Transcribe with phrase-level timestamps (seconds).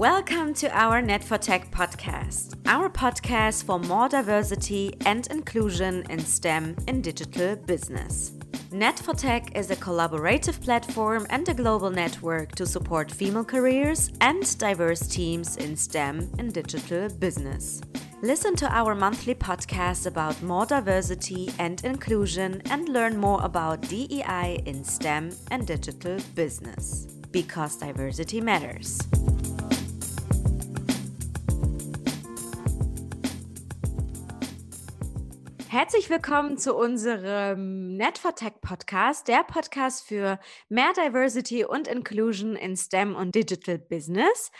[0.00, 6.20] Welcome to our Net for Tech podcast, our podcast for more diversity and inclusion in
[6.20, 8.32] STEM in digital business.
[8.72, 14.10] Net for Tech is a collaborative platform and a global network to support female careers
[14.22, 17.82] and diverse teams in STEM in digital business.
[18.22, 24.62] Listen to our monthly podcast about more diversity and inclusion and learn more about DEI
[24.64, 27.06] in STEM and digital business.
[27.32, 28.98] Because diversity matters.
[35.72, 42.56] Herzlich willkommen zu unserem Net for Tech Podcast, der Podcast für mehr Diversity und Inclusion
[42.56, 44.50] in STEM und Digital Business.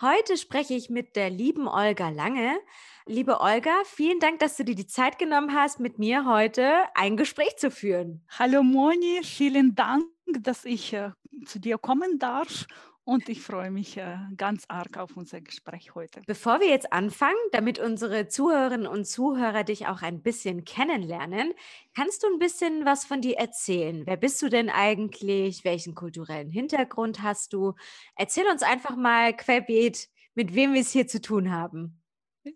[0.00, 2.58] Heute spreche ich mit der lieben Olga Lange.
[3.06, 7.16] Liebe Olga, vielen Dank, dass du dir die Zeit genommen hast, mit mir heute ein
[7.16, 8.24] Gespräch zu führen.
[8.36, 10.06] Hallo Moni, vielen Dank,
[10.40, 11.12] dass ich äh,
[11.44, 12.66] zu dir kommen darf
[13.06, 16.22] und ich freue mich äh, ganz arg auf unser Gespräch heute.
[16.26, 21.54] Bevor wir jetzt anfangen, damit unsere Zuhörerinnen und Zuhörer dich auch ein bisschen kennenlernen,
[21.94, 24.02] kannst du ein bisschen was von dir erzählen?
[24.06, 25.64] Wer bist du denn eigentlich?
[25.64, 27.74] Welchen kulturellen Hintergrund hast du?
[28.16, 32.02] Erzähl uns einfach mal querbeet, mit wem wir es hier zu tun haben.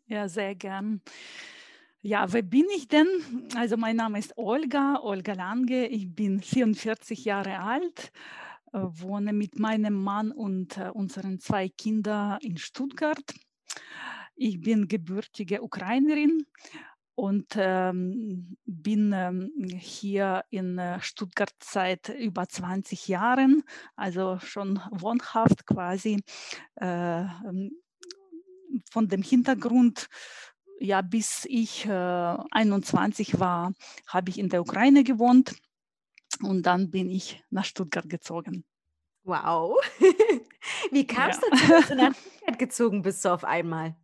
[0.06, 1.00] Ja, sehr gern.
[2.02, 3.06] Ja, wer bin ich denn?
[3.54, 5.86] Also mein Name ist Olga, Olga Lange.
[5.86, 8.10] Ich bin 44 Jahre alt
[8.72, 13.34] wohne mit meinem Mann und äh, unseren zwei Kindern in Stuttgart.
[14.34, 16.46] Ich bin gebürtige Ukrainerin
[17.14, 23.62] und ähm, bin ähm, hier in äh, Stuttgart seit über 20 Jahren,
[23.96, 26.22] also schon wohnhaft quasi.
[26.76, 27.72] Äh, ähm,
[28.90, 30.08] von dem Hintergrund,
[30.78, 33.74] ja, bis ich äh, 21 war,
[34.06, 35.54] habe ich in der Ukraine gewohnt
[36.42, 38.64] und dann bin ich nach Stuttgart gezogen.
[39.24, 39.76] Wow.
[40.90, 41.48] Wie kam es ja.
[41.50, 43.94] dazu, dass du nach Stuttgart gezogen bist, so auf einmal?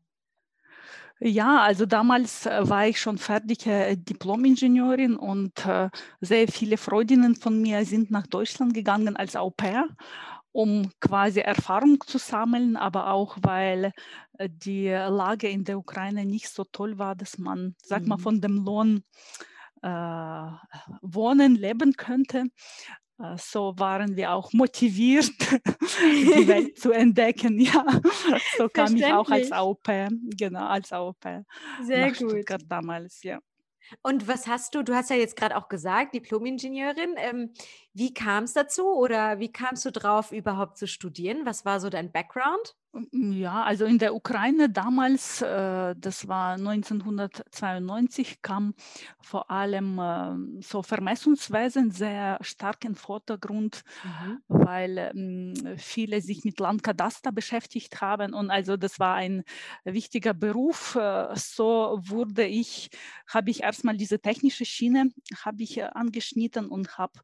[1.18, 5.88] Ja, also damals äh, war ich schon fertige Diplom-Ingenieurin und äh,
[6.20, 9.88] sehr viele Freundinnen von mir sind nach Deutschland gegangen als Au pair,
[10.52, 13.92] um quasi Erfahrung zu sammeln, aber auch weil
[14.36, 18.22] äh, die Lage in der Ukraine nicht so toll war, dass man, sag mal, mhm.
[18.22, 19.02] von dem Lohn äh,
[21.02, 22.46] wohnen, leben könnte.
[23.18, 25.30] Äh, so waren wir auch motiviert,
[26.00, 27.58] die Welt zu entdecken.
[27.58, 27.84] Ja,
[28.56, 31.44] so kam ich auch als Au pair, genau, als Au pair.
[31.82, 32.30] Sehr gut.
[32.30, 33.38] Stuttgart damals, ja.
[34.02, 37.14] Und was hast du, du hast ja jetzt gerade auch gesagt, Diplom-Ingenieurin.
[37.16, 37.52] Ähm,
[37.96, 41.46] wie kam es dazu oder wie kamst du drauf, überhaupt zu studieren?
[41.46, 42.76] Was war so dein Background?
[43.12, 48.74] Ja, also in der Ukraine damals, äh, das war 1992, kam
[49.20, 54.40] vor allem äh, so Vermessungswesen sehr stark in Vordergrund, mhm.
[54.48, 59.44] weil äh, viele sich mit Landkadaster beschäftigt haben und also das war ein
[59.84, 60.94] wichtiger Beruf.
[60.96, 62.90] Äh, so wurde ich,
[63.26, 65.10] habe ich erstmal diese technische Schiene
[65.44, 67.20] habe ich äh, angeschnitten und habe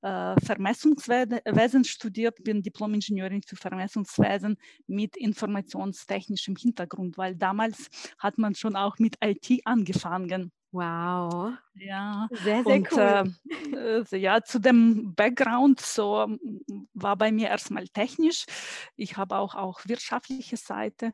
[0.00, 8.98] Vermessungswesen studiert, bin Diplom-Ingenieurin für Vermessungswesen mit informationstechnischem Hintergrund, weil damals hat man schon auch
[8.98, 10.52] mit IT angefangen.
[10.72, 11.54] Wow.
[11.74, 14.04] Ja, sehr, sehr und, cool.
[14.12, 16.36] Äh, ja, zu dem Background so
[16.92, 18.44] war bei mir erstmal technisch.
[18.94, 21.12] Ich habe auch, auch wirtschaftliche Seite.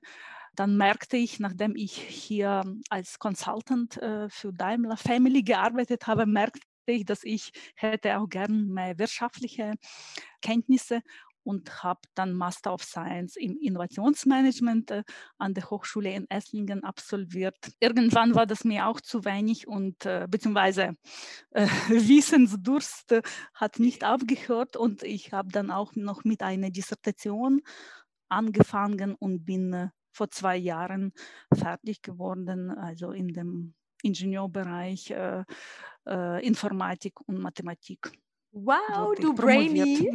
[0.54, 6.60] Dann merkte ich, nachdem ich hier als Consultant äh, für Daimler Family gearbeitet habe, merkte
[6.86, 9.74] ich, dass ich hätte auch gern mehr wirtschaftliche
[10.40, 11.02] Kenntnisse
[11.44, 15.02] und habe dann Master of Science im Innovationsmanagement äh,
[15.38, 17.56] an der Hochschule in Esslingen absolviert.
[17.80, 20.96] Irgendwann war das mir auch zu wenig und äh, beziehungsweise
[21.50, 23.22] äh, Wissensdurst äh,
[23.54, 27.62] hat nicht aufgehört und ich habe dann auch noch mit einer Dissertation
[28.28, 31.12] angefangen und bin äh, vor zwei Jahren
[31.54, 35.44] fertig geworden, also in dem Ingenieurbereich äh,
[36.06, 38.12] äh, Informatik und Mathematik.
[38.52, 40.10] Wow, du Brainy!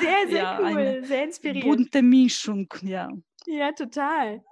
[0.00, 1.76] sehr, sehr ja, cool, sehr inspirierend.
[1.76, 3.10] Bunte Mischung, ja.
[3.46, 4.42] Ja, total.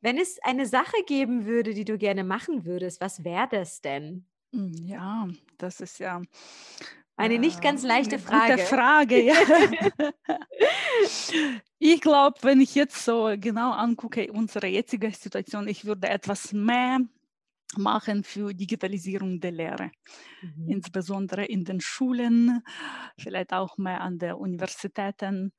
[0.00, 4.26] Wenn es eine Sache geben würde, die du gerne machen würdest, was wäre das denn?
[4.52, 6.20] Hm, ja, das ist ja
[7.16, 8.54] eine nicht ganz leichte Frage.
[8.54, 9.34] Gute Frage, ja.
[11.94, 16.98] ich glaube, wenn ich jetzt so genau angucke, unsere jetzige Situation, ich würde etwas mehr
[17.76, 19.90] machen für Digitalisierung der Lehre,
[20.40, 20.68] mhm.
[20.68, 22.62] insbesondere in den Schulen,
[23.18, 25.52] vielleicht auch mehr an den Universitäten,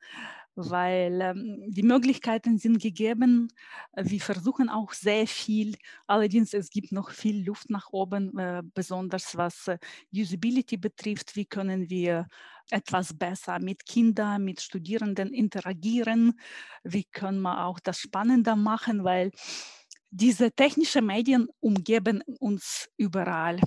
[0.69, 3.47] weil ähm, die Möglichkeiten sind gegeben.
[3.95, 5.75] Wir versuchen auch sehr viel,
[6.07, 9.77] allerdings es gibt noch viel Luft nach oben, äh, besonders was äh,
[10.13, 11.35] Usability betrifft.
[11.35, 12.27] Wie können wir
[12.69, 16.39] etwas besser mit Kindern, mit Studierenden interagieren?
[16.83, 19.31] Wie können wir auch das spannender machen, weil
[20.11, 23.59] diese technischen Medien umgeben uns überall.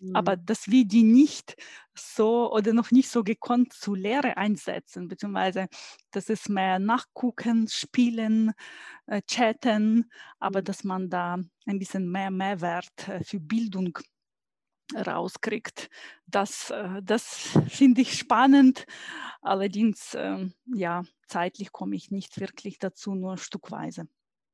[0.00, 0.16] Mhm.
[0.16, 1.56] Aber dass wir die nicht
[1.94, 5.68] so oder noch nicht so gekonnt zur Lehre einsetzen, beziehungsweise
[6.10, 8.52] das ist mehr nachgucken, spielen,
[9.06, 10.64] äh, chatten, aber mhm.
[10.64, 13.98] dass man da ein bisschen mehr Mehrwert äh, für Bildung
[14.94, 15.88] rauskriegt.
[16.26, 18.86] Das, äh, das finde ich spannend.
[19.42, 24.08] Allerdings, äh, ja, zeitlich komme ich nicht wirklich dazu, nur stückweise.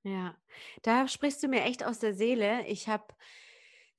[0.04, 0.36] Ja,
[0.82, 2.66] da sprichst du mir echt aus der Seele.
[2.66, 3.04] Ich habe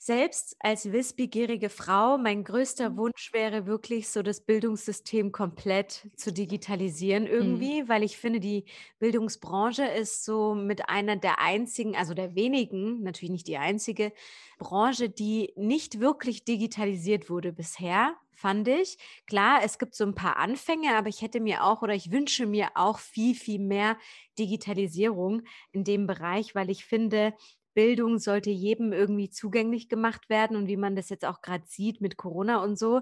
[0.06, 2.98] selbst als wissbegierige Frau, mein größter mhm.
[2.98, 7.74] Wunsch wäre wirklich so das Bildungssystem komplett zu digitalisieren Mhm.
[7.74, 8.66] irgendwie, weil ich finde, die
[9.00, 14.12] Bildungsbranche ist so mit einer der einzigen, also der wenigen, natürlich nicht die einzige
[14.60, 18.98] Branche, die nicht wirklich digitalisiert wurde bisher fand ich.
[19.28, 22.46] Klar, es gibt so ein paar Anfänge, aber ich hätte mir auch oder ich wünsche
[22.46, 23.98] mir auch viel, viel mehr
[24.40, 27.34] Digitalisierung in dem Bereich, weil ich finde,
[27.74, 32.02] Bildung sollte jedem irgendwie zugänglich gemacht werden und wie man das jetzt auch gerade sieht
[32.02, 33.02] mit Corona und so.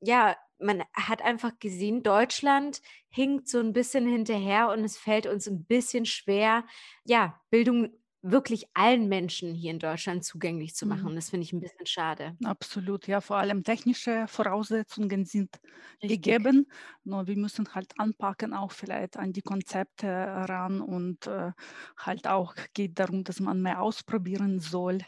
[0.00, 5.46] Ja, man hat einfach gesehen, Deutschland hinkt so ein bisschen hinterher und es fällt uns
[5.46, 6.64] ein bisschen schwer,
[7.04, 7.90] ja, Bildung
[8.32, 11.14] wirklich allen Menschen hier in Deutschland zugänglich zu machen.
[11.14, 11.16] Mhm.
[11.16, 12.36] Das finde ich ein bisschen schade.
[12.44, 15.56] Absolut, ja, vor allem technische Voraussetzungen sind
[16.02, 16.38] Richtig.
[16.38, 16.70] gegeben.
[17.02, 21.52] Nur wir müssen halt anpacken, auch vielleicht an die Konzepte ran und äh,
[21.96, 24.98] halt auch geht darum, dass man mehr ausprobieren soll,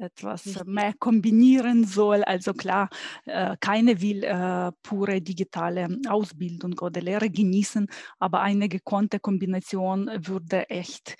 [0.00, 0.66] etwas Richtig.
[0.66, 2.22] mehr kombinieren soll.
[2.24, 2.88] Also klar,
[3.26, 7.86] äh, keine will äh, pure digitale Ausbildung oder Lehre genießen,
[8.18, 11.16] aber eine gekonnte Kombination würde echt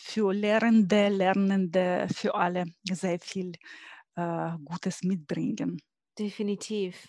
[0.00, 3.52] für Lehrende, Lernende, für alle sehr viel
[4.16, 5.78] äh, Gutes mitbringen.
[6.18, 7.08] Definitiv.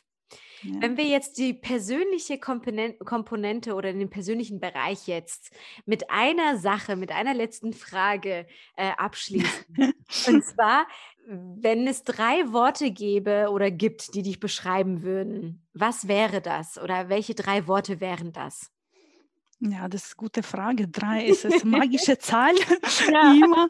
[0.64, 0.82] Ja.
[0.82, 5.52] Wenn wir jetzt die persönliche Komponente oder den persönlichen Bereich jetzt
[5.86, 9.66] mit einer Sache, mit einer letzten Frage äh, abschließen.
[10.28, 10.88] und zwar,
[11.28, 17.10] wenn es drei Worte gäbe oder gibt, die dich beschreiben würden, was wäre das oder
[17.10, 18.72] welche drei Worte wären das?
[19.60, 20.88] Ja, das ist eine gute Frage.
[20.88, 22.54] Drei ist es magische Zahl
[23.12, 23.34] ja.
[23.44, 23.70] immer.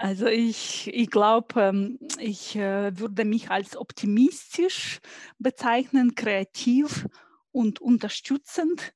[0.00, 5.00] Also ich, ich glaube, ähm, ich äh, würde mich als optimistisch
[5.38, 7.06] bezeichnen, kreativ
[7.50, 8.94] und unterstützend.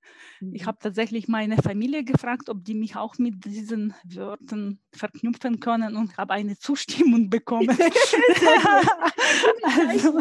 [0.52, 0.66] Ich mhm.
[0.66, 6.16] habe tatsächlich meine Familie gefragt, ob die mich auch mit diesen Wörtern verknüpfen können und
[6.16, 7.70] habe eine Zustimmung bekommen.
[9.88, 10.20] also,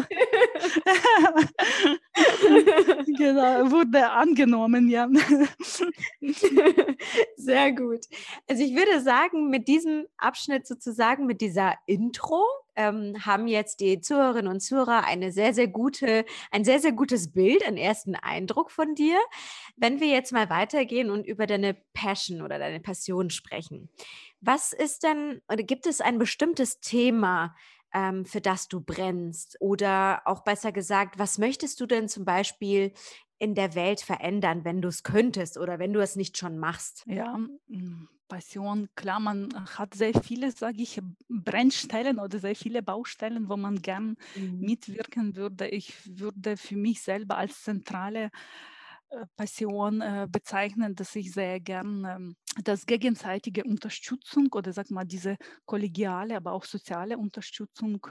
[3.06, 5.08] genau, wurde angenommen, ja.
[7.36, 8.00] Sehr gut.
[8.48, 12.44] Also ich würde sagen, mit diesem Abschnitt sozusagen, mit dieser Intro,
[12.76, 17.32] ähm, haben jetzt die Zuhörerinnen und Zuhörer eine sehr, sehr gute, ein sehr, sehr gutes
[17.32, 19.18] Bild, einen ersten Eindruck von dir.
[19.76, 23.88] Wenn wir jetzt mal weitergehen und über deine Passion oder deine Passion sprechen,
[24.42, 27.54] was ist denn, oder gibt es ein bestimmtes Thema,
[27.94, 29.56] ähm, für das du brennst?
[29.60, 32.92] Oder auch besser gesagt, was möchtest du denn zum Beispiel
[33.38, 37.06] in der Welt verändern, wenn du es könntest oder wenn du es nicht schon machst?
[37.06, 37.34] Ja,
[37.68, 43.56] hm, Passion, klar, man hat sehr viele, sage ich, Brennstellen oder sehr viele Baustellen, wo
[43.56, 44.72] man gern mhm.
[44.86, 45.68] mitwirken würde.
[45.68, 48.30] Ich würde für mich selber als zentrale
[49.36, 55.36] Passion äh, bezeichnen, dass ich sehr gern ähm, das gegenseitige Unterstützung oder sag mal diese
[55.64, 58.06] kollegiale, aber auch soziale Unterstützung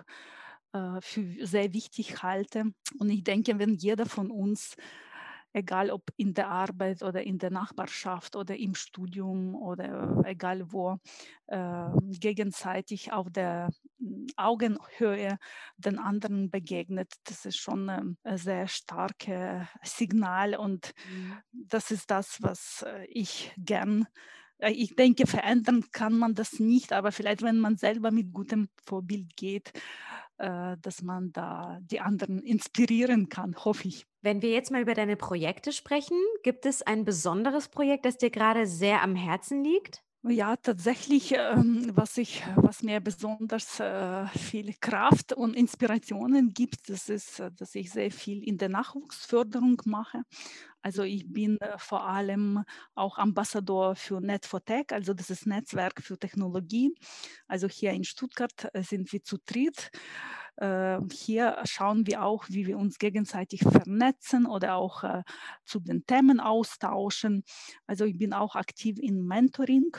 [0.74, 2.66] äh, für sehr wichtig halte.
[3.00, 4.76] Und ich denke, wenn jeder von uns
[5.54, 10.98] egal ob in der Arbeit oder in der Nachbarschaft oder im Studium oder egal wo,
[11.48, 11.90] äh,
[12.20, 15.38] gegenseitig auf der hm, Augenhöhe
[15.78, 17.14] den anderen begegnet.
[17.26, 21.38] Das ist schon ein sehr starkes Signal und mhm.
[21.52, 24.08] das ist das, was äh, ich gern
[24.62, 28.70] äh, ich denke, verändern kann man das nicht, aber vielleicht, wenn man selber mit gutem
[28.86, 29.74] Vorbild geht,
[30.42, 34.06] dass man da die anderen inspirieren kann, hoffe ich.
[34.22, 38.30] Wenn wir jetzt mal über deine Projekte sprechen, gibt es ein besonderes Projekt, das dir
[38.30, 40.04] gerade sehr am Herzen liegt?
[40.24, 47.10] Ja, tatsächlich, ähm, was ich was mir besonders, äh, viel Kraft und Inspirationen gibt, das
[47.10, 50.22] ist, äh, dass ich sehr viel in der Nachwuchsförderung mache.
[50.82, 52.64] Also, ich bin, äh, vor allem
[52.96, 56.94] auch Ambassador für Net4Tech, also das ist Netzwerk für Technologie.
[57.48, 59.92] Also, hier in Stuttgart, äh, sind wir zu dritt.
[60.58, 65.04] Äh, hier schauen wir auch, wie wir uns gegenseitig vernetzen oder auch,
[65.66, 67.44] zu den Themen austauschen.
[67.88, 69.92] Also, ich bin auch aktiv in Mentoring.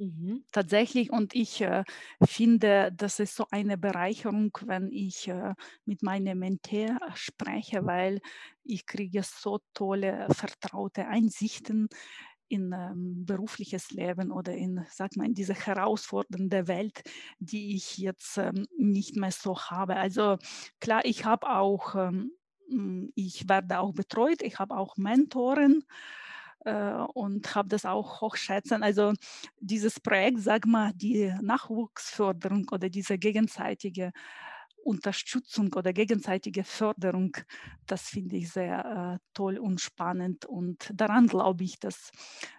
[0.00, 0.44] Mhm.
[0.52, 1.82] Tatsächlich und ich, äh,
[2.24, 5.54] finde, das ist so eine Bereicherung, wenn ich, äh,
[5.86, 8.20] mit meinem Mentee spreche, weil
[8.62, 11.88] ich kriege so tolle, vertraute Einsichten
[12.48, 17.02] in, ähm, berufliches Leben oder in, sage mal, in diese herausfordernde Welt,
[17.40, 19.96] die ich jetzt, ähm, nicht mehr so habe.
[19.96, 20.38] Also
[20.80, 22.32] klar, ich habe auch ähm,
[22.70, 25.84] hm, ich werde auch betreut, ich habe auch Mentoren
[26.64, 28.82] und habe das auch hochschätzen.
[28.82, 29.12] Also
[29.60, 34.12] dieses Projekt, sag mal, die Nachwuchsförderung oder diese gegenseitige
[34.84, 37.36] Unterstützung oder gegenseitige Förderung,
[37.86, 42.10] das finde ich sehr äh, toll und spannend und daran glaube ich, dass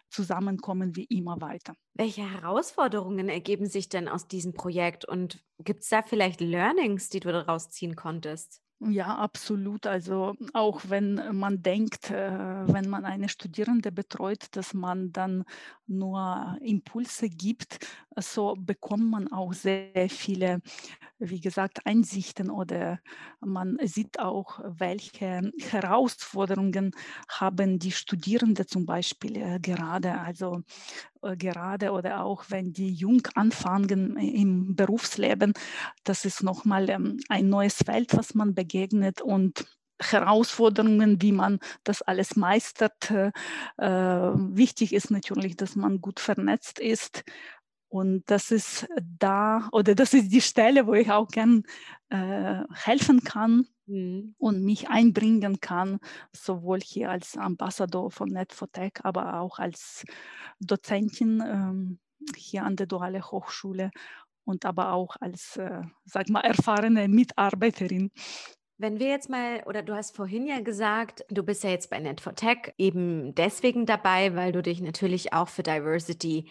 [0.09, 1.73] zusammenkommen wir immer weiter.
[1.93, 7.19] Welche Herausforderungen ergeben sich denn aus diesem Projekt und gibt es da vielleicht Learnings, die
[7.19, 8.61] du daraus ziehen konntest?
[8.81, 9.85] Ja, absolut.
[9.87, 12.31] Also auch wenn man denkt, äh,
[12.65, 15.43] wenn man eine Studierende betreut, dass man dann
[15.85, 20.61] nur Impulse gibt, so bekommt man auch sehr viele,
[21.19, 22.99] wie gesagt, Einsichten oder
[23.41, 26.91] man sieht auch, welche Herausforderungen
[27.29, 30.19] haben die Studierenden zum Beispiel äh, gerade.
[30.21, 30.61] Also
[31.21, 35.53] gerade oder auch wenn die jung anfangen im Berufsleben,
[36.03, 39.65] das ist nochmal ähm, ein neues Feld, was man begegnet und
[40.01, 43.11] Herausforderungen, wie man das alles meistert.
[43.11, 43.31] Äh,
[43.77, 47.23] wichtig ist natürlich, dass man gut vernetzt ist.
[47.89, 51.63] Und das ist da, oder das ist die Stelle, wo ich auch gern
[52.09, 54.35] äh, helfen kann mhm.
[54.37, 55.99] und mich einbringen kann,
[56.31, 60.05] sowohl hier als Ambassador von Net4Tech, aber auch als
[60.59, 61.99] Dozentin ähm,
[62.35, 63.91] hier an der Duale Hochschule
[64.45, 68.11] und aber auch als, äh, sag mal, erfahrene Mitarbeiterin
[68.79, 71.97] wenn wir jetzt mal, oder du hast vorhin ja gesagt, du bist ja jetzt bei
[71.97, 76.45] Net4Tech eben deswegen dabei, weil du dich natürlich auch für Diversity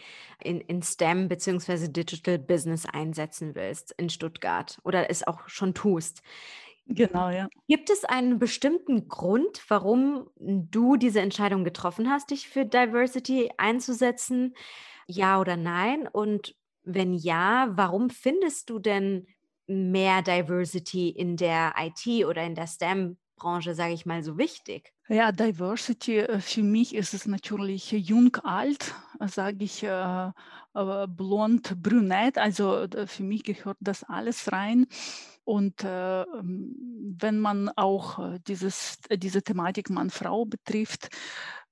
[0.44, 1.88] in, in STEM bzw.
[1.88, 6.22] Digital Business einsetzen willst in Stuttgart oder es auch schon tust.
[6.88, 7.48] Genau, ja.
[7.68, 14.54] Gibt es einen bestimmten Grund, warum du diese Entscheidung getroffen hast, dich für Diversity einzusetzen?
[15.06, 16.08] Ja oder nein?
[16.08, 19.26] Und wenn ja, warum findest du denn
[19.66, 24.94] mehr Diversity in der IT oder in der STEM-Branche, sage ich mal, so wichtig?
[25.08, 28.94] Ja, Diversity, äh, für mich ist es natürlich jung, alt,
[29.26, 29.82] sage ich,
[30.78, 32.38] äh, blond, brünett.
[32.38, 34.86] Also für mich gehört das alles rein.
[35.48, 36.76] Und äh, ähm,
[37.18, 41.08] wenn man auch äh, dieses, diese Thematik Mann-Frau betrifft,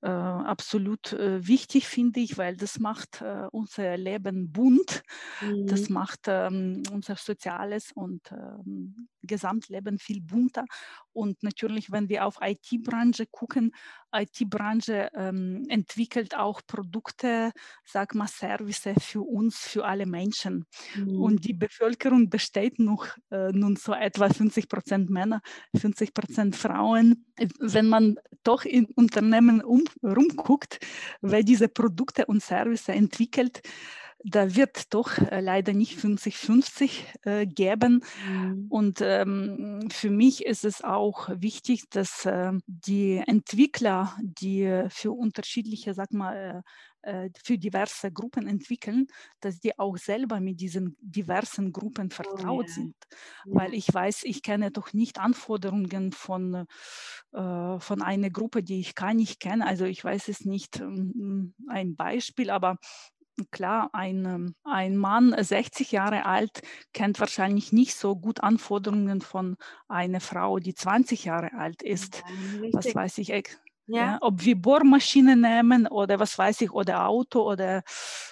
[0.02, 5.02] äh, absolut äh, wichtig, finde ich, weil das macht äh, unser Leben bunt,
[5.40, 5.66] mhm.
[5.66, 10.64] das macht ähm, unser soziales und ähm, Gesamtleben viel bunter.
[11.12, 13.72] Und natürlich, wenn wir auf IT-Branche gucken,
[14.12, 17.52] IT-Branche ähm, entwickelt auch Produkte,
[17.84, 20.66] sag mal, Service für uns, für alle Menschen.
[20.94, 21.20] Mhm.
[21.20, 25.40] Und die Bevölkerung besteht noch äh, nun so etwa 50 Prozent Männer,
[25.74, 27.24] 50 Prozent Frauen.
[27.58, 30.78] Wenn man doch in Unternehmen um, rumguckt,
[31.21, 33.62] wer diese Produkte und Services entwickelt,
[34.25, 36.90] da wird doch äh, leider nicht 50-50
[37.23, 38.02] äh, geben.
[38.28, 38.66] Mhm.
[38.68, 45.94] Und ähm, für mich ist es auch wichtig, dass äh, die Entwickler, die für unterschiedliche,
[45.94, 46.62] sag mal, äh,
[47.06, 49.06] äh, für diverse Gruppen entwickeln,
[49.38, 52.75] dass die auch selber mit diesen diversen Gruppen oh vertraut oh, ja.
[52.75, 52.96] sind.
[53.44, 56.66] Weil ich weiß, ich kenne doch nicht Anforderungen von,
[57.32, 59.64] äh, von einer Gruppe, die ich gar nicht kenne.
[59.64, 62.76] Also ich weiß es nicht, ähm, ein Beispiel, aber
[63.50, 66.62] Klar, ein, ähm, ein Mann, 60 Jahre alt,
[66.95, 69.57] kennt wahrscheinlich nicht so gut Anforderungen von
[69.88, 72.23] einer Frau, die 20 Jahre alt ist.
[72.26, 73.40] Ja, was weiß ich, ja.
[73.88, 77.83] Ja, ob wir Bohrmaschine nehmen oder was weiß ich, oder Auto oder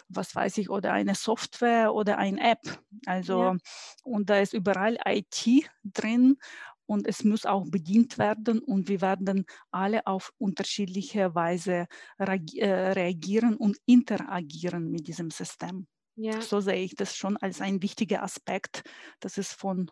[0.08, 2.80] was weiß ich, oder eine Software oder eine App.
[3.06, 3.56] Also, ja.
[4.02, 6.38] und da ist überall IT drin
[6.86, 11.86] und es muss auch bedient werden und wir werden alle auf unterschiedliche Weise
[12.18, 15.86] äh, reagieren und interagieren mit diesem System.
[16.16, 16.40] Ja.
[16.40, 18.82] So sehe ich das schon als ein wichtiger Aspekt,
[19.20, 19.90] dass es von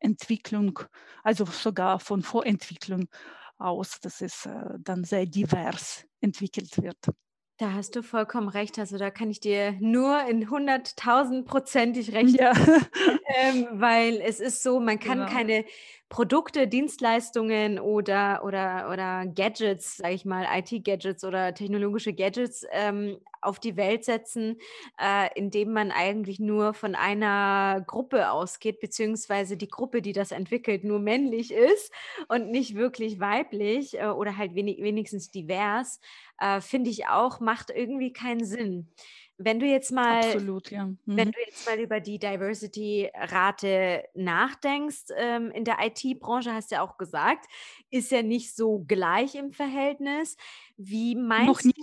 [0.00, 0.80] Entwicklung,
[1.22, 3.08] also sogar von Vorentwicklung
[3.58, 6.98] aus, dass es äh, dann sehr divers entwickelt wird.
[7.58, 8.78] Da hast du vollkommen recht.
[8.78, 12.52] Also da kann ich dir nur in hunderttausendprozentig recht Ja.
[13.36, 15.30] ähm, weil es ist so, man kann Genau.
[15.30, 15.64] keine
[16.12, 23.58] Produkte, Dienstleistungen oder oder oder Gadgets, sage ich mal, IT-Gadgets oder technologische Gadgets, ähm, auf
[23.58, 24.58] die Welt setzen,
[25.00, 30.84] äh, indem man eigentlich nur von einer Gruppe ausgeht, beziehungsweise die Gruppe, die das entwickelt,
[30.84, 31.90] nur männlich ist
[32.28, 35.98] und nicht wirklich weiblich, äh, oder halt wenig wenigstens divers,
[36.38, 38.92] äh, finde ich auch, macht irgendwie keinen Sinn.
[39.44, 40.88] Wenn du jetzt mal Absolut, ja.
[41.06, 41.32] wenn Mhm.
[41.32, 46.96] du jetzt mal über die Diversity-Rate nachdenkst, ähm, in der IT-Branche, hast du ja auch
[46.98, 47.46] gesagt,
[47.90, 50.36] ist ja nicht so gleich im Verhältnis.
[50.76, 51.80] Wie Noch meinst du nicht.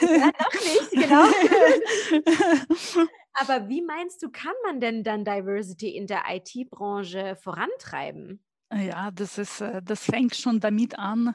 [0.00, 1.24] ja, noch nicht, genau.
[3.34, 8.42] Aber wie meinst du, kann man denn dann Diversity in der IT-Branche vorantreiben?
[8.74, 11.34] Ja, das ist, äh das fängt schon damit an,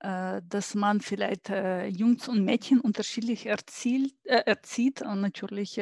[0.00, 5.80] äh, dass man vielleicht, äh, Jungs und Mädchen unterschiedlich erzielt erzieht und natürlich,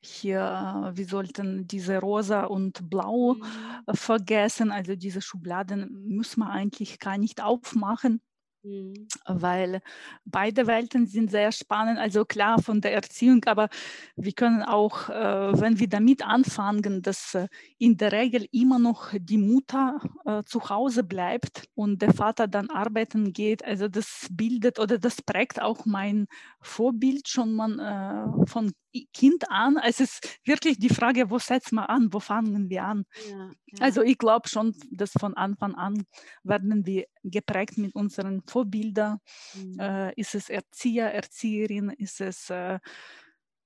[0.00, 3.94] hier wir sollten diese Rosa und Blau, Mhm.
[3.94, 4.70] vergessen.
[4.72, 8.20] Also, diese Schubladen muss man eigentlich gar nicht aufmachen.
[8.68, 9.08] Mhm.
[9.26, 9.80] Weil
[10.24, 11.98] beide Welten sind sehr spannend.
[11.98, 13.68] Also klar von der Erziehung, aber
[14.16, 17.48] wir können auch, äh, wenn wir damit anfangen, dass äh,
[17.78, 22.70] in der Regel immer noch die Mutter äh, zu Hause bleibt und der Vater dann
[22.70, 23.64] arbeiten geht.
[23.64, 26.26] Also das bildet oder das prägt auch mein
[26.60, 28.72] Vorbild schon man, äh, von
[29.12, 29.78] Kind an.
[29.84, 33.04] Es ist wirklich die Frage, wo setzt man an, wo fangen wir an?
[33.28, 33.78] Ja, ja.
[33.80, 36.04] Also ich glaube schon, dass von Anfang an
[36.42, 39.18] werden wir geprägt mit unseren Vorbildern.
[39.54, 39.78] Mhm.
[39.78, 42.78] Äh, ist es Erzieher, Erzieherin, ist es äh,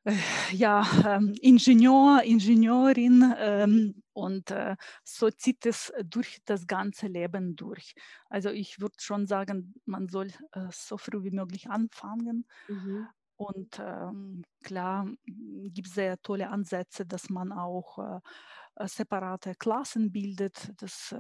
[0.05, 0.17] äh,
[0.50, 7.95] ja, ähm, Ingenieur, Ingenieurin ähm, und äh, so zieht es durch das ganze Leben durch.
[8.29, 12.47] Also ich würde schon sagen, man soll äh, so früh wie möglich anfangen.
[12.67, 13.07] Mhm.
[13.44, 18.20] Und ähm, klar gibt es sehr tolle Ansätze, dass man auch äh,
[18.76, 21.12] äh, separate Klassen bildet, dass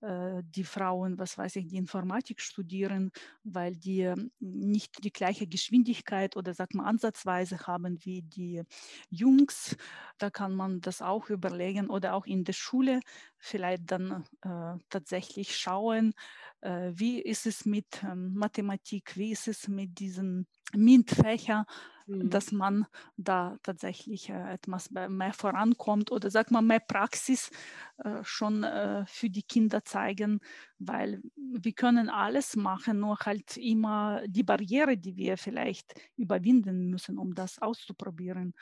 [0.00, 3.10] äh, äh, die Frauen, was weiß ich, die Informatik studieren,
[3.44, 8.62] weil die ähm, nicht die gleiche Geschwindigkeit oder sag mal Ansatzweise haben wie die
[9.10, 9.76] Jungs.
[10.18, 13.00] Da kann man das auch überlegen oder auch in der Schule
[13.38, 16.12] vielleicht dann äh, tatsächlich schauen,
[16.60, 21.66] äh, wie ist es mit ähm, Mathematik, wie ist es mit diesen MINT-Fächer,
[22.06, 22.22] Mhm.
[22.24, 22.86] dass man
[23.16, 27.50] da tatsächlich äh, etwas mehr vorankommt oder sag mal mehr Praxis
[27.98, 30.40] äh, schon äh, für die Kinder zeigen,
[30.78, 37.18] weil wir können alles machen, nur halt immer die Barriere, die wir vielleicht überwinden müssen,
[37.18, 38.54] um das auszuprobieren.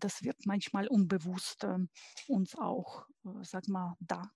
[0.00, 1.78] Das wird manchmal unbewusst äh,
[2.26, 3.06] uns auch,
[3.42, 4.32] sag mal, da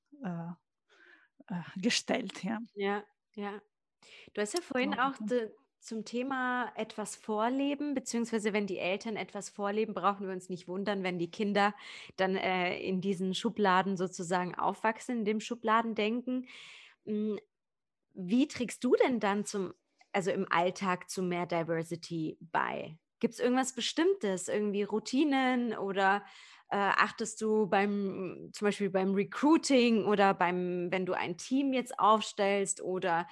[1.76, 3.60] gestellt, ja, Ja, ja.
[4.34, 5.16] Du hast ja vorhin glaube auch
[5.80, 11.02] zum Thema etwas vorleben, beziehungsweise wenn die Eltern etwas vorleben, brauchen wir uns nicht wundern,
[11.02, 11.74] wenn die Kinder
[12.16, 16.46] dann, äh, in diesen Schubladen sozusagen aufwachsen, in dem Schubladendenken.
[17.06, 17.38] Hm,
[18.14, 19.74] wie trägst du denn dann zum
[20.12, 22.98] also im Alltag zu mehr Diversity bei?
[23.20, 26.24] Gibt's irgendwas Bestimmtes, irgendwie Routinen oder,
[26.70, 31.98] äh, achtest du beim zum Beispiel beim Recruiting oder beim wenn du ein Team jetzt
[31.98, 33.26] aufstellst oder,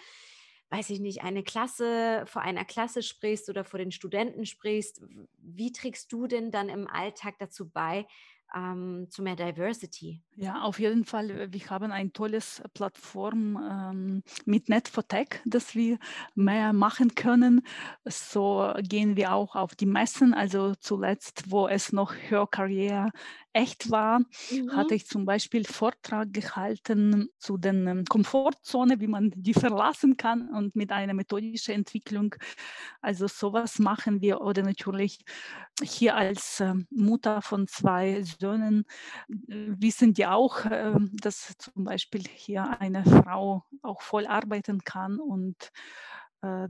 [0.70, 5.02] weiß ich nicht, eine Klasse vor einer Klasse sprichst oder vor den Studenten sprichst.
[5.38, 8.06] Wie trägst du denn dann im Alltag dazu bei,
[8.54, 10.22] ähm, zu mehr Diversity?
[10.36, 11.30] Ja, auf jeden Fall.
[11.30, 15.98] äh, Wir haben ein tolles Plattform ähm, mit Net4Tech, dass wir
[16.34, 17.62] mehr machen können.
[18.04, 20.34] So gehen wir auch auf die Messen.
[20.34, 23.10] Also zuletzt, wo es noch Hörkarriere
[23.56, 24.20] echt war,
[24.68, 24.96] hatte Mhm.
[24.96, 30.76] ich zum Beispiel Vortrag gehalten zu den ähm, Komfortzone, wie man die verlassen kann und
[30.76, 32.34] mit einer methodischen Entwicklung.
[33.00, 35.24] Also sowas machen wir oder natürlich
[35.82, 38.84] hier als ähm, Mutter von zwei Söhnen
[39.28, 45.70] wissen die auch, ähm, dass zum Beispiel hier eine Frau auch voll arbeiten kann und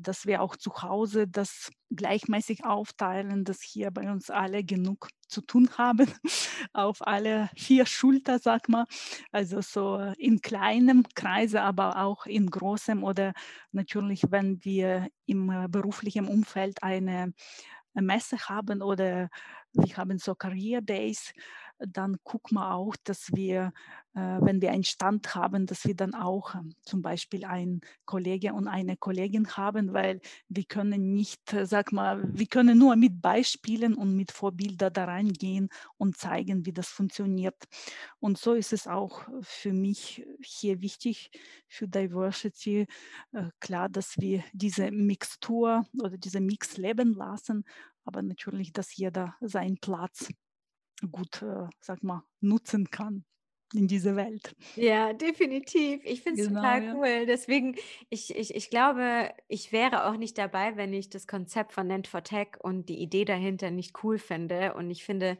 [0.00, 5.40] dass wir auch zu Hause das gleichmäßig aufteilen, dass hier bei uns alle genug zu
[5.40, 6.06] tun haben,
[6.72, 8.86] auf alle vier Schulter, sag mal.
[9.32, 13.32] Also so in kleinem Kreise, aber auch in großem oder
[13.72, 17.32] natürlich, wenn wir im äh, beruflichen Umfeld eine
[17.94, 19.28] Messe haben oder
[19.72, 21.32] wir haben so Career Days,
[21.78, 23.72] dann gucken wir auch, dass wir,
[24.14, 28.54] äh, wenn wir einen Stand haben, dass wir dann auch äh, zum Beispiel einen Kollege
[28.54, 33.20] und eine Kollegin haben, weil wir können nicht, äh, sag mal, wir können nur mit
[33.20, 37.56] Beispielen und mit Vorbildern da reingehen und zeigen, wie das funktioniert.
[38.20, 41.30] Und so ist es auch für mich hier wichtig
[41.68, 42.86] für Diversity,
[43.32, 47.64] äh, klar, dass wir diese Mixtur oder diese Mix leben lassen,
[48.04, 50.28] aber natürlich, dass jeder seinen Platz
[51.10, 53.24] gut, äh, sag mal, nutzen kann
[53.74, 54.54] in dieser Welt.
[54.76, 56.04] Ja, definitiv.
[56.04, 56.94] Ich finde es genau, total ja.
[56.94, 57.26] cool.
[57.26, 57.76] Deswegen,
[58.10, 62.06] ich, ich, ich glaube, ich wäre auch nicht dabei, wenn ich das Konzept von Nent
[62.06, 64.74] for Tech und die Idee dahinter nicht cool finde.
[64.74, 65.36] Und ich finde,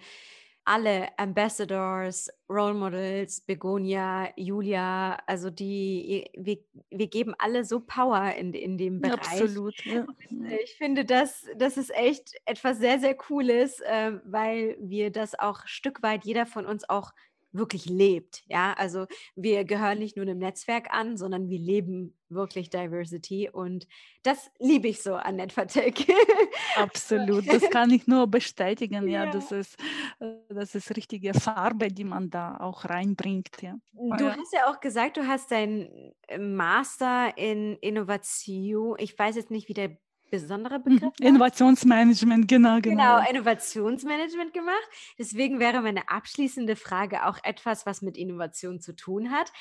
[0.67, 6.59] alle Ambassadors, Role Models, Begonia, Julia, also die, wir,
[6.91, 9.41] wir geben alle so Power in, in dem Bereich.
[9.41, 9.85] Absolut.
[9.85, 10.07] Ja.
[10.31, 15.39] Äh, ich finde, das, das ist echt etwas sehr, sehr Cooles, äh, weil wir das
[15.39, 17.13] auch Stück weit jeder von uns auch
[17.57, 18.43] wirklich lebt.
[18.49, 23.87] Ja, also wir gehören nicht nur einem Netzwerk an, sondern wir leben wirklich Diversity und
[24.23, 26.07] das liebe ich so an Netvertech.
[26.77, 29.09] Absolut, das kann ich nur bestätigen.
[29.09, 29.77] Ja, ja, das ist
[30.21, 33.51] äh, das ist richtige Farbe, die man da auch reinbringt.
[33.61, 33.77] Ja.
[33.93, 38.97] Du hast ja auch gesagt, du hast deinen Master in Innovation.
[38.99, 39.97] Ich weiß jetzt nicht, wie der
[40.31, 40.85] besondere mhm.
[40.85, 41.15] Begriff?
[41.21, 43.19] Innovationsmanagement, genau, genau.
[43.19, 44.89] Genau, Innovationsmanagement gemacht.
[45.19, 49.53] Deswegen wäre meine abschließende Frage auch etwas, was mit Innovation zu tun hat.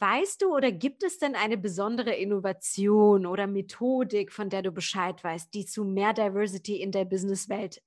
[0.00, 5.22] Weißt du oder gibt es denn eine besondere Innovation oder Methodik, von der du Bescheid
[5.22, 7.82] weißt, die zu mehr Diversity in der Businesswelt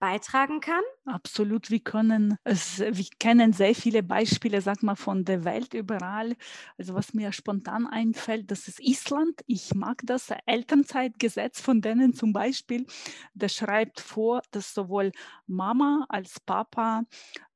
[0.00, 0.82] beitragen kann?
[1.04, 6.34] Absolut, wir können es, wir kennen sehr viele Beispiele, sag mal, von der Welt überall.
[6.78, 9.42] Also was mir spontan einfällt, das ist Island.
[9.46, 12.86] Ich mag das Elternzeitgesetz von denen zum Beispiel.
[13.34, 15.12] Der schreibt vor, dass sowohl
[15.46, 17.04] Mama als Papa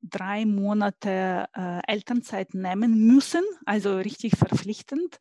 [0.03, 5.19] drei Monate äh, Elternzeit nehmen müssen, also richtig verpflichtend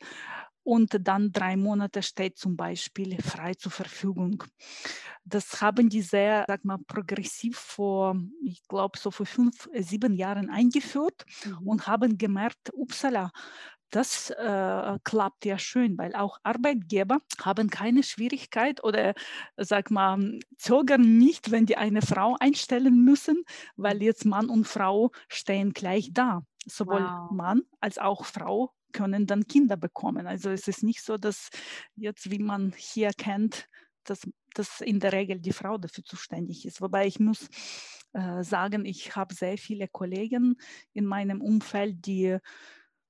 [0.64, 4.42] und dann drei Monate steht zum Beispiel frei zur Verfügung.
[5.24, 10.50] Das haben die sehr, sag mal, progressiv vor, ich glaube, so vor fünf, sieben Jahren
[10.50, 11.68] eingeführt mhm.
[11.68, 13.30] und haben gemerkt, upsala,
[13.90, 19.14] das äh, klappt ja schön, weil auch Arbeitgeber haben keine Schwierigkeit oder
[19.56, 23.44] sag mal zögern nicht, wenn die eine Frau einstellen müssen,
[23.76, 26.42] weil jetzt Mann und Frau stehen gleich da.
[26.66, 27.30] Sowohl wow.
[27.30, 30.26] Mann als auch Frau können dann Kinder bekommen.
[30.26, 31.50] Also es ist nicht so, dass
[31.96, 33.68] jetzt, wie man hier kennt,
[34.04, 34.20] dass,
[34.54, 36.80] dass in der Regel die Frau dafür zuständig ist.
[36.80, 37.48] Wobei ich muss
[38.14, 40.56] äh, sagen, ich habe sehr viele Kollegen
[40.94, 42.38] in meinem Umfeld, die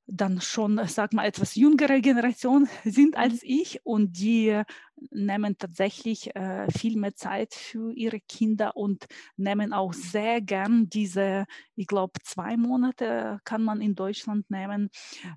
[0.06, 3.48] dann schon, sag mal, etwas jüngere Generation sind als mhm.
[3.48, 4.62] ich und die
[5.10, 11.46] nehmen tatsächlich äh, viel mehr Zeit für ihre Kinder und nehmen auch sehr gern diese,
[11.74, 14.90] ich glaube, zwei Monate kann man in Deutschland nehmen.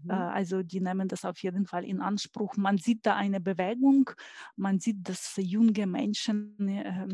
[0.03, 0.10] Mhm.
[0.10, 2.56] Äh, also die nehmen das auf jeden Fall in Anspruch.
[2.58, 4.12] Man sieht da eine Bewegung,
[4.56, 7.08] man sieht, dass junge Menschen, äh,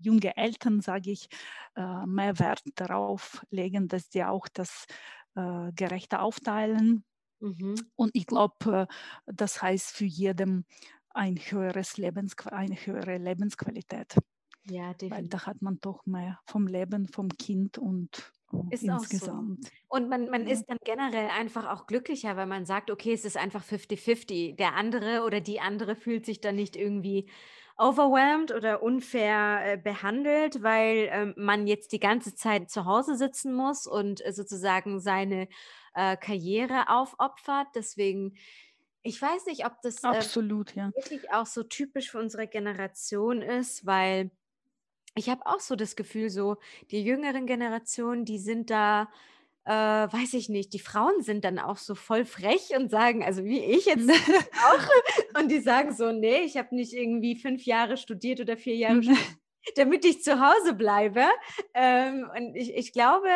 [0.00, 1.28] junge Eltern, sage ich,
[1.76, 4.86] äh, mehr Wert darauf legen, dass die auch das
[5.34, 7.04] äh, gerechter aufteilen.
[7.40, 7.74] Mhm.
[7.96, 10.66] Und ich glaube, äh, das heißt für jeden
[11.10, 14.16] ein höheres Lebens, eine höhere Lebensqualität.
[14.64, 15.10] Ja, definitiv.
[15.10, 18.32] Weil da hat man doch mehr vom Leben, vom Kind und
[18.70, 19.64] ist insgesamt.
[19.64, 19.70] So.
[19.88, 20.52] Und man, man ja.
[20.52, 24.56] ist dann generell einfach auch glücklicher, weil man sagt, okay, es ist einfach 50-50.
[24.56, 27.28] Der andere oder die andere fühlt sich dann nicht irgendwie
[27.76, 33.54] overwhelmed oder unfair äh, behandelt, weil ähm, man jetzt die ganze Zeit zu Hause sitzen
[33.54, 35.48] muss und äh, sozusagen seine
[35.94, 37.68] äh, Karriere aufopfert.
[37.74, 38.36] Deswegen,
[39.02, 40.90] ich weiß nicht, ob das Absolut, ja.
[40.94, 44.30] wirklich auch so typisch für unsere Generation ist, weil
[45.14, 46.56] ich habe auch so das Gefühl, so
[46.90, 49.10] die jüngeren Generationen, die sind da
[49.64, 53.44] äh, weiß ich nicht, die Frauen sind dann auch so voll frech und sagen, also
[53.44, 54.08] wie ich jetzt
[54.64, 58.76] auch, und die sagen so, nee, ich habe nicht irgendwie fünf Jahre studiert oder vier
[58.76, 59.36] Jahre studiert,
[59.76, 61.24] damit ich zu Hause bleibe.
[61.74, 63.28] Ähm, und ich, ich glaube,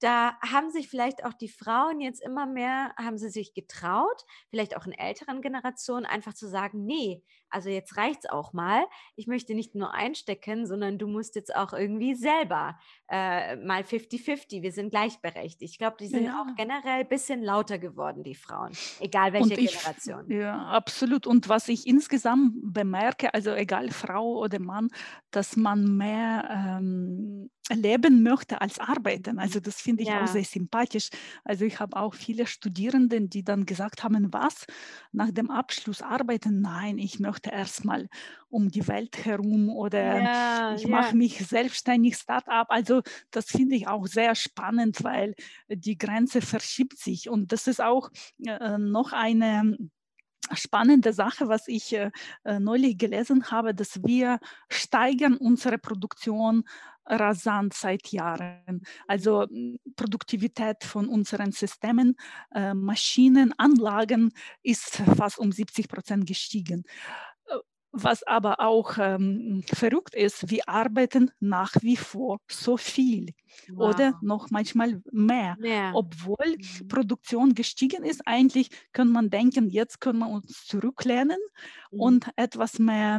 [0.00, 4.76] da haben sich vielleicht auch die Frauen jetzt immer mehr, haben sie sich getraut, vielleicht
[4.76, 8.86] auch in älteren Generationen, einfach zu sagen, nee, also jetzt reicht es auch mal.
[9.16, 14.62] Ich möchte nicht nur einstecken, sondern du musst jetzt auch irgendwie selber äh, mal 50-50.
[14.62, 15.72] Wir sind gleichberechtigt.
[15.72, 16.40] Ich glaube, die sind ja.
[16.40, 20.30] auch generell ein bisschen lauter geworden, die Frauen, egal welche ich, Generation.
[20.30, 21.26] Ja, absolut.
[21.26, 24.88] Und was ich insgesamt bemerke, also egal Frau oder Mann,
[25.30, 29.38] dass man mehr ähm, leben möchte als arbeiten.
[29.38, 30.22] Also das finde ich ja.
[30.22, 31.08] auch sehr sympathisch.
[31.44, 34.66] Also ich habe auch viele Studierenden, die dann gesagt haben, was
[35.12, 36.60] nach dem Abschluss arbeiten?
[36.60, 38.08] Nein, ich möchte erstmal
[38.48, 42.66] um die Welt herum oder ja, ich mache mich selbstständig Start-up.
[42.70, 45.34] Also das finde ich auch sehr spannend, weil
[45.68, 48.10] die Grenze verschiebt sich und das ist auch
[48.44, 49.76] äh, noch eine
[50.52, 52.10] spannende Sache, was ich äh,
[52.58, 56.64] neulich gelesen habe, dass wir steigern unsere Produktion
[57.10, 58.82] rasant seit Jahren.
[59.06, 59.46] Also
[59.96, 62.16] Produktivität von unseren Systemen,
[62.54, 66.84] äh, Maschinen, Anlagen ist fast um 70 Prozent gestiegen.
[67.92, 73.34] Was aber auch ähm, verrückt ist, wir arbeiten nach wie vor so viel
[73.68, 73.94] wow.
[73.94, 75.56] oder noch manchmal mehr.
[75.58, 75.90] mehr.
[75.94, 76.88] Obwohl mhm.
[76.88, 81.38] Produktion gestiegen ist, eigentlich könnte man denken, jetzt können wir uns zurücklehnen
[81.90, 82.00] mhm.
[82.00, 83.18] und etwas mehr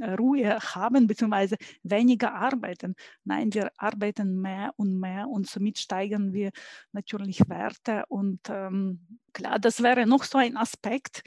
[0.00, 2.94] äh, Ruhe haben, beziehungsweise weniger arbeiten.
[3.24, 6.52] Nein, wir arbeiten mehr und mehr und somit steigern wir
[6.92, 8.04] natürlich Werte.
[8.08, 11.22] Und ähm, klar, das wäre noch so ein Aspekt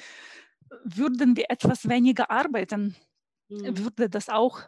[0.84, 2.95] würden wir etwas weniger arbeiten,
[3.49, 3.77] mhm.
[3.77, 4.62] würde das auch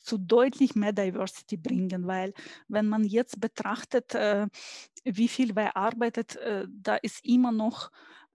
[0.00, 2.32] zu deutlich mehr Diversity bringen, weil
[2.68, 4.46] wenn man jetzt betrachtet, äh,
[5.04, 7.90] wie viel wer arbeitet, äh, da ist immer noch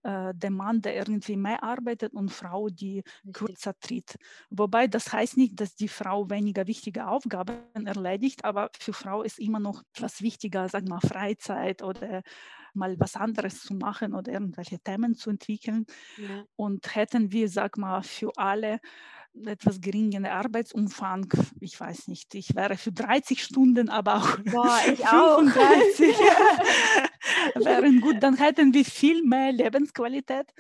[0.05, 3.33] äh, der Mann, der irgendwie mehr arbeitet und Frau, die Richtig.
[3.33, 4.17] kürzer tritt.
[4.51, 9.39] Wobei das heißt nicht, dass die Frau weniger wichtige Aufgaben erledigt, aber für Frau ist
[9.39, 12.21] immer noch etwas wichtiger, sagen wir Freizeit oder
[12.75, 15.87] mal was anderes zu machen oder irgendwelche Themen zu entwickeln.
[16.17, 16.43] Ja.
[16.55, 18.79] Und hätten wir, sag mal, für alle
[19.43, 21.27] etwas geringeren Arbeitsumfang,
[21.59, 26.15] ich weiß nicht, ich wäre für 30 Stunden, aber auch Boah, ich 35
[27.55, 30.53] wären gut, dann hätten wir viel mehr Lebensqualität.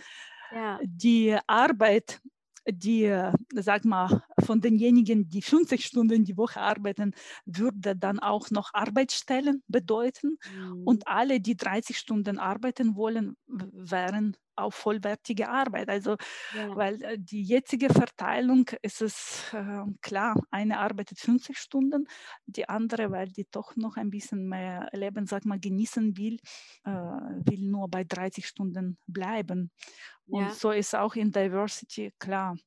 [0.51, 0.79] Ja.
[0.83, 2.21] Die Arbeit
[2.67, 3.13] die,
[3.53, 7.13] sag mal, von denjenigen, die 50 Stunden die Woche arbeiten,
[7.45, 10.37] würde dann auch noch Arbeitsstellen bedeuten.
[10.53, 10.83] Mhm.
[10.83, 15.89] Und alle, die 30 Stunden arbeiten wollen, wären auf vollwertige Arbeit.
[15.89, 16.15] Also,
[16.55, 16.75] ja.
[16.75, 22.07] weil äh, die jetzige Verteilung ist es äh, klar, eine arbeitet 50 Stunden,
[22.45, 26.39] die andere, weil die doch noch ein bisschen mehr Leben, sag mal, genießen will,
[26.85, 29.71] äh, will nur bei 30 Stunden bleiben.
[30.27, 30.51] Und ja.
[30.51, 32.57] so ist auch in Diversity klar.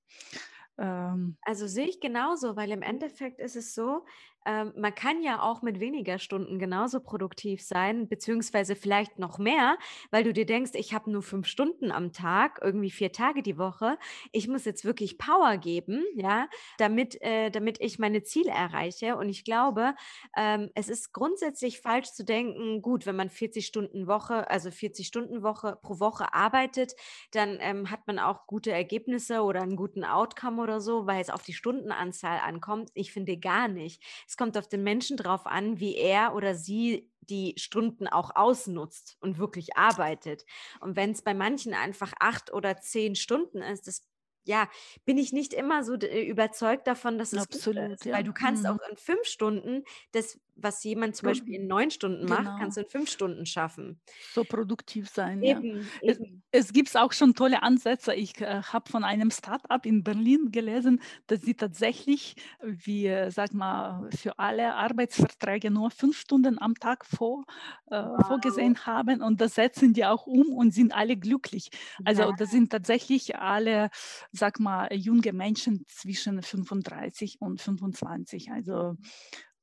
[0.78, 4.04] Ähm, also sehe ich genauso, weil im Endeffekt ist es so,
[4.48, 9.76] ähm, man kann ja auch mit weniger Stunden genauso produktiv sein, beziehungsweise vielleicht noch mehr,
[10.10, 13.58] weil du dir denkst, ich habe nur fünf Stunden am Tag, irgendwie vier Tage die
[13.58, 13.98] Woche.
[14.32, 19.16] Ich muss jetzt wirklich Power geben, ja, damit, äh, damit ich meine Ziele erreiche.
[19.16, 19.94] Und ich glaube,
[20.34, 25.06] ähm, es ist grundsätzlich falsch zu denken, gut, wenn man 40 Stunden Woche, also 40
[25.06, 26.94] Stunden Woche pro Woche arbeitet,
[27.32, 31.28] dann ähm, hat man auch gute Ergebnisse oder einen guten Outcome oder so, weil es
[31.28, 32.90] auf die Stundenanzahl ankommt.
[32.94, 34.02] Ich finde gar nicht.
[34.26, 39.18] Es kommt auf den Menschen drauf an, wie er oder sie die Stunden auch ausnutzt
[39.20, 40.46] und wirklich arbeitet.
[40.80, 44.08] Und wenn es bei manchen einfach acht oder zehn Stunden ist, das
[44.44, 44.66] ja,
[45.04, 48.14] bin ich nicht immer so überzeugt davon, dass es Absolut, ist, ja.
[48.14, 48.70] weil du kannst mhm.
[48.70, 52.58] auch in fünf Stunden das, was jemand zum Beispiel in neun Stunden macht, genau.
[52.58, 54.00] kannst du in fünf Stunden schaffen.
[54.32, 55.42] So produktiv sein.
[55.42, 55.80] Eben, ja.
[56.02, 56.42] eben.
[56.50, 58.14] Es, es gibt auch schon tolle Ansätze.
[58.14, 63.52] Ich äh, habe von einem Startup in Berlin gelesen, dass sie tatsächlich, wie äh, sag
[63.54, 67.44] mal, für alle Arbeitsverträge nur fünf Stunden am Tag vor,
[67.90, 68.26] äh, wow.
[68.26, 71.70] vorgesehen haben und das setzen die auch um und sind alle glücklich.
[72.04, 72.32] Also ja.
[72.36, 73.90] das sind tatsächlich alle
[74.32, 78.50] sag mal, junge Menschen zwischen 35 und 25.
[78.50, 78.96] Also,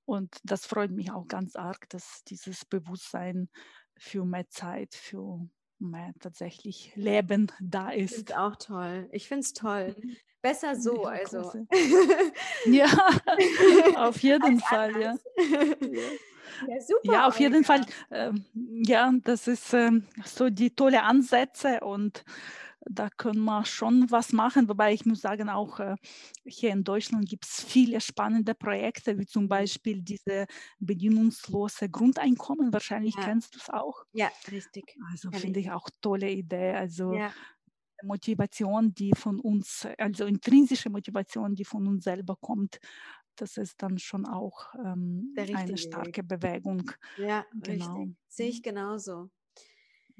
[0.05, 3.49] und das freut mich auch ganz arg, dass dieses Bewusstsein
[3.97, 5.47] für mehr Zeit, für
[5.79, 8.11] mehr tatsächlich Leben da ist.
[8.11, 9.09] Ich finde auch toll.
[9.11, 9.95] Ich finde es toll.
[9.99, 10.15] Mhm.
[10.41, 11.65] Besser so, also.
[12.65, 12.85] ja,
[13.95, 15.15] auf jeden Fall, ja.
[16.67, 17.13] Ja, super.
[17.13, 17.85] Ja, auf jeden Fall.
[18.09, 19.91] Äh, ja, das ist äh,
[20.23, 22.23] so die tolle Ansätze und
[22.89, 25.95] da können wir schon was machen, wobei ich muss sagen, auch äh,
[26.45, 29.49] hier in Deutschland gibt es viele spannende Projekte, wie zum mhm.
[29.49, 30.45] Beispiel diese
[30.79, 32.71] bedingungslose Grundeinkommen.
[32.71, 33.23] Wahrscheinlich ja.
[33.23, 34.03] kennst du es auch.
[34.13, 34.95] Ja, richtig.
[35.11, 36.73] Also finde ich auch tolle Idee.
[36.73, 37.31] Also ja.
[38.03, 42.79] Motivation, die von uns, also intrinsische Motivation, die von uns selber kommt,
[43.35, 46.27] das ist dann schon auch ähm, eine starke Weg.
[46.27, 46.91] Bewegung.
[47.17, 47.95] Ja, genau.
[47.95, 48.17] richtig.
[48.27, 48.63] Sehe ich mhm.
[48.63, 49.29] genauso.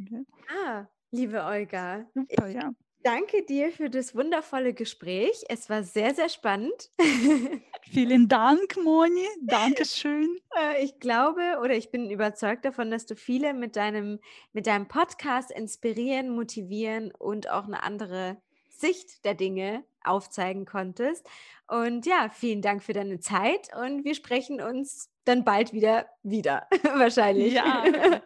[0.01, 0.25] Okay.
[0.49, 2.71] Ah, Liebe Olga, Super, ja.
[3.01, 5.45] danke dir für das wundervolle Gespräch.
[5.47, 6.91] Es war sehr, sehr spannend.
[7.84, 9.25] Vielen Dank, Moni.
[9.41, 10.28] Dankeschön.
[10.58, 14.19] Äh, ich glaube oder ich bin überzeugt davon, dass du viele mit deinem,
[14.54, 18.38] mit deinem Podcast inspirieren, motivieren und auch eine andere
[18.79, 21.27] Sicht der Dinge aufzeigen konntest.
[21.67, 26.67] Und ja, vielen Dank für deine Zeit und wir sprechen uns dann bald wieder wieder,
[26.83, 27.53] wahrscheinlich.
[27.53, 27.83] Ja,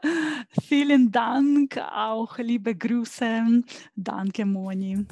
[0.62, 3.64] vielen Dank, auch liebe Grüße.
[3.96, 5.06] Danke, Moni.